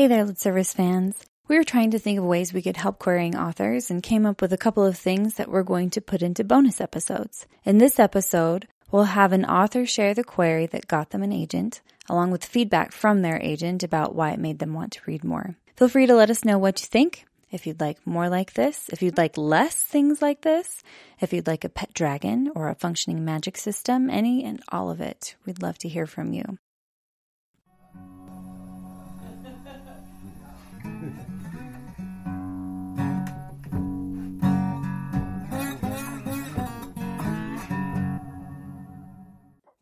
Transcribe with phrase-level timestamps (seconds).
[0.00, 1.26] Hey there, Lit Service fans.
[1.46, 4.40] We were trying to think of ways we could help querying authors and came up
[4.40, 7.46] with a couple of things that we're going to put into bonus episodes.
[7.66, 11.82] In this episode, we'll have an author share the query that got them an agent,
[12.08, 15.54] along with feedback from their agent about why it made them want to read more.
[15.76, 17.26] Feel free to let us know what you think.
[17.50, 20.82] If you'd like more like this, if you'd like less things like this,
[21.20, 25.02] if you'd like a pet dragon or a functioning magic system, any and all of
[25.02, 26.56] it, we'd love to hear from you.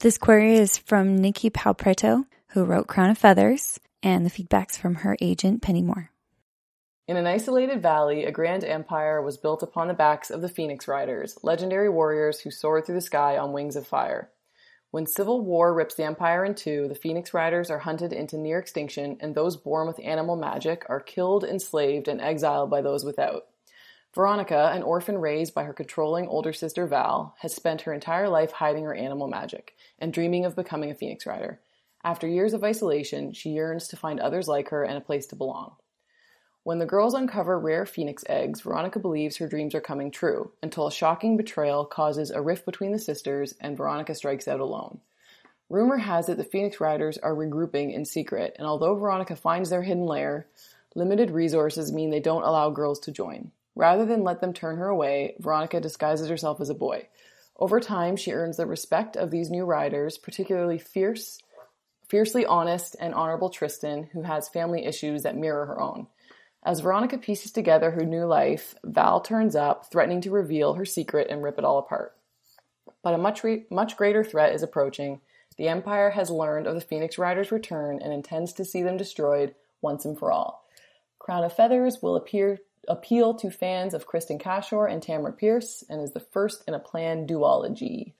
[0.00, 4.76] This query is from Nicki Pau Preto, who wrote Crown of Feathers, and the feedback's
[4.76, 6.12] from her agent, Penny Moore.
[7.08, 10.86] In an isolated valley, a grand empire was built upon the backs of the Phoenix
[10.86, 14.30] Riders, legendary warriors who soared through the sky on wings of fire.
[14.92, 18.60] When civil war rips the empire in two, the Phoenix Riders are hunted into near
[18.60, 23.46] extinction, and those born with animal magic are killed, enslaved, and exiled by those without.
[24.18, 28.50] Veronica, an orphan raised by her controlling older sister Val, has spent her entire life
[28.50, 31.60] hiding her animal magic and dreaming of becoming a Phoenix Rider.
[32.02, 35.36] After years of isolation, she yearns to find others like her and a place to
[35.36, 35.76] belong.
[36.64, 40.88] When the girls uncover rare phoenix eggs, Veronica believes her dreams are coming true, until
[40.88, 44.98] a shocking betrayal causes a rift between the sisters and Veronica strikes out alone.
[45.70, 49.82] Rumor has it the Phoenix Riders are regrouping in secret, and although Veronica finds their
[49.82, 50.48] hidden lair,
[50.96, 53.52] limited resources mean they don't allow girls to join.
[53.78, 57.06] Rather than let them turn her away, Veronica disguises herself as a boy.
[57.56, 61.38] Over time, she earns the respect of these new riders, particularly fierce,
[62.08, 66.08] fiercely honest and honorable Tristan, who has family issues that mirror her own.
[66.64, 71.28] As Veronica pieces together her new life, Val turns up, threatening to reveal her secret
[71.30, 72.16] and rip it all apart.
[73.04, 75.20] But a much re- much greater threat is approaching.
[75.56, 79.54] The Empire has learned of the Phoenix Riders' return and intends to see them destroyed
[79.80, 80.64] once and for all.
[81.20, 86.00] Crown of Feathers will appear appeal to fans of Kristin Cashore and Tamora Pierce and
[86.00, 88.12] is the first in a planned duology.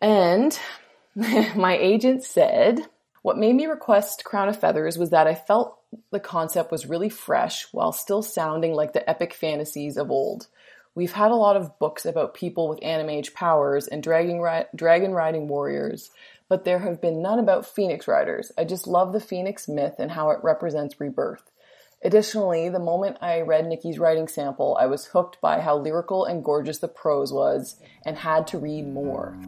[0.00, 0.58] And
[1.14, 2.80] my agent said,
[3.22, 5.78] what made me request Crown of Feathers was that I felt
[6.10, 10.48] the concept was really fresh while still sounding like the epic fantasies of old.
[10.94, 15.12] We've had a lot of books about people with animage powers and dragon, ri- dragon
[15.12, 16.10] riding warriors,
[16.48, 18.52] but there have been none about phoenix riders.
[18.58, 21.50] I just love the phoenix myth and how it represents rebirth.
[22.04, 26.44] Additionally, the moment I read Nicki's writing sample, I was hooked by how lyrical and
[26.44, 29.38] gorgeous the prose was and had to read more.